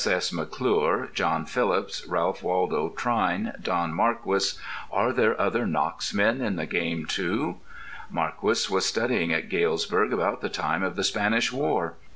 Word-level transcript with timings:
S.S. 0.03 0.33
McClure, 0.33 1.09
John 1.13 1.45
Phillips, 1.45 2.07
Ralph 2.07 2.41
Waldo 2.41 2.89
Trine, 2.89 3.53
Don 3.61 3.93
Marquis—are 3.93 5.13
there 5.13 5.39
other 5.39 5.67
Knox 5.67 6.11
men 6.11 6.41
in 6.41 6.55
the 6.55 6.65
game, 6.65 7.05
too? 7.05 7.57
Marquis 8.09 8.67
was 8.73 8.83
studying 8.83 9.31
at 9.31 9.47
Galesburg 9.47 10.11
about 10.11 10.41
the 10.41 10.49
time 10.49 10.81
of 10.81 10.95
the 10.95 11.03
Spanish 11.03 11.51
War. 11.51 11.97